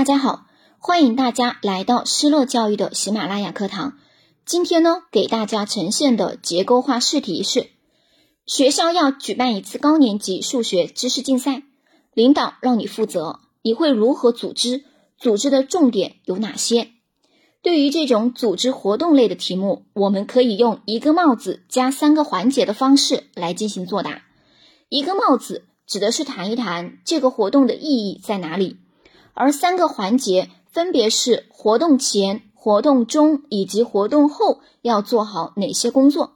[0.00, 0.46] 大家好，
[0.78, 3.98] 欢迎大家来到失乐教育的喜马拉雅课堂。
[4.46, 7.68] 今天呢，给大家呈现的结构化试题是：
[8.46, 11.64] 学校要举办一次高年级数学知识竞赛，
[12.14, 14.84] 领导让你负责，你会如何组织？
[15.18, 16.92] 组织的重点有哪些？
[17.60, 24.22] 对于这种组织活动类的题目，我们可以用一个帽子加三个环节的方式来进行作答。
[24.88, 28.78] 一个帽子指的是谈一谈这个活动的意义在哪里，
[29.40, 36.34] 而三个环节分别是活动前、活动中以及活动后要做好哪些工作。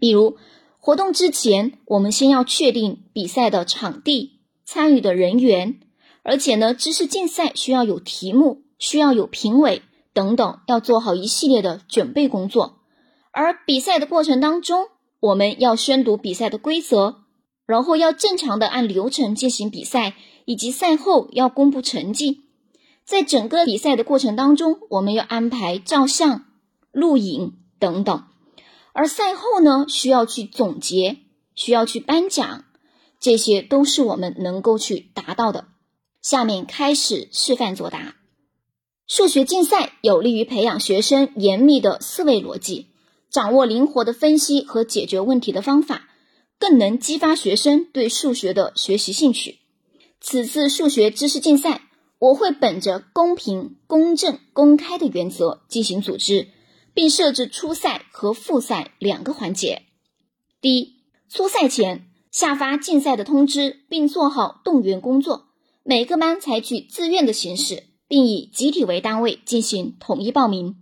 [0.00, 0.38] 比如，
[0.78, 5.80] 活动之前，我们先要确定比赛的场地、参与的人员，
[6.22, 9.82] 而且呢，知识竞赛需要有题目，需要有评委。
[10.14, 12.78] 等等，要做好一系列的准备工作。
[13.32, 14.86] 而比赛的过程当中，
[15.20, 17.16] 我们要宣读比赛的规则，
[17.66, 20.14] 然后要正常的按流程进行比赛，
[20.46, 22.44] 以及赛后要公布成绩。
[23.06, 26.44] 在整个比赛的过程当中，我们要安排照相、
[26.90, 28.24] 录影等等。
[28.92, 31.18] 而赛后呢，需要去总结，
[31.54, 32.64] 需要去颁奖，
[33.20, 35.68] 这些都是我们能够去达到的。
[36.20, 38.16] 下面开始示范作答。
[39.06, 42.88] 数学竞赛有利于培养学生严密的思维逻辑，
[43.30, 46.08] 掌握灵活的分析和解决问题的方法，
[46.58, 49.60] 更能激发学生对数学的学习兴趣。
[50.20, 51.82] 此次数学知识竞赛，
[52.18, 56.48] 我会本着公平、公正、公开的原则进行组织，
[56.94, 59.82] 并设置初赛和复赛两个环节。
[60.60, 60.96] 第一，
[61.28, 65.46] 初赛前下发竞赛的通知，并做好动员工作，
[65.82, 67.84] 每个班采取自愿的形式。
[68.08, 70.76] 并以集体为单位进行统一报名，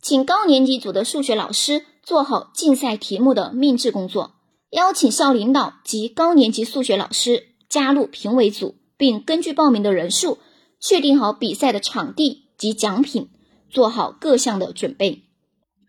[0.00, 4.36] 请高年级组的数学老师做好竞赛题目的命制工作，
[4.70, 10.38] 邀请校领导及高年级数学老师加入评委组，并根据报名的人数
[10.82, 13.30] 确定好比赛的场地及奖品，
[13.70, 15.22] 做好各项的准备。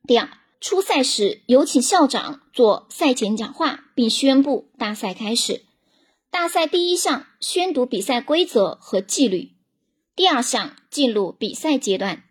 [0.07, 0.29] 第二，
[0.61, 5.63] 初赛时有请校长做赛前讲话，并宣布大赛开始。
[6.29, 9.53] 大赛第一项宣读比赛规则和纪律。
[10.15, 12.23] 第二项进入比赛阶段，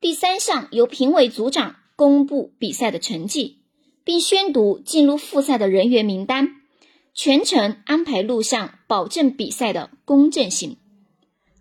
[0.00, 3.58] 第三项由评委组长公布比赛的成绩，
[4.02, 6.56] 并宣读进入复赛的人员名单，
[7.14, 10.76] 全程安排录像，保证比赛的公正性。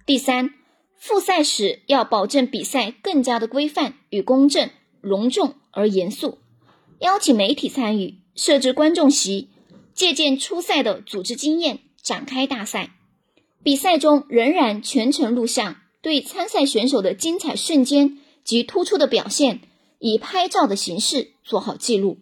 [0.09, 0.55] 第三，
[0.97, 4.71] 复赛时要保证比赛更加的规范与公正，
[5.01, 6.39] 隆重而严肃，
[7.01, 9.49] 邀请媒体参与，设置观众席，
[9.93, 12.95] 借鉴初赛的组织经验，展开大赛。
[13.61, 19.61] 比赛中仍然全程录像，对参赛选手的精彩瞬间及突出的表现，
[19.99, 22.17] 以拍照的形式做好记录。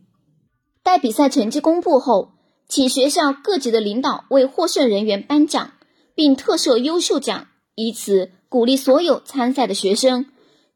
[0.84, 2.34] 待比赛成绩公布后，
[2.68, 5.76] 请学校各级的领导为获胜人员颁奖，
[6.14, 7.48] 并特设优秀奖，
[7.80, 10.26] 以此鼓励所有参赛的学生，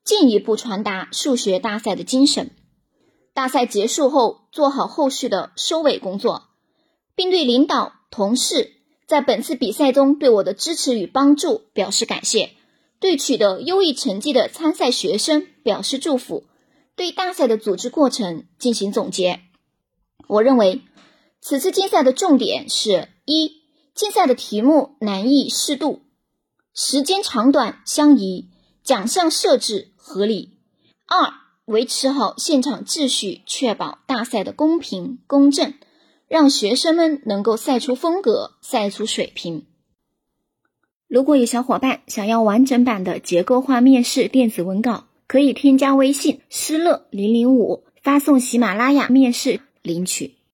[0.03, 2.51] 进一步传达数学大赛的精神。
[3.33, 6.49] 大赛结束后，做好后续的收尾工作，
[7.15, 8.73] 并对领导、同事。
[9.07, 12.51] 在本次比赛中对我的支持与帮助表示感谢，
[12.99, 16.43] 对取得优异成绩的参赛学生表示祝福，
[16.95, 19.39] 对大赛的组织过程进行总结。
[20.27, 20.81] 我认为，
[21.41, 23.63] 此次竞赛的重点是：一、
[23.95, 26.03] 竞赛的题目难易适度，
[26.73, 28.49] 时间长短相宜，
[28.83, 30.51] 奖项设置合理；
[31.05, 31.33] 二、
[31.65, 35.73] 维持好现场秩序，确保大赛的公平公正。
[36.29, 39.65] 让学生们能够赛出风格，赛出水平。
[41.09, 50.37] 如果有小伙伴想要完整版的结构化面试电子文稿，可以添加微信“失乐零零五”，发送喜马拉雅面试领取。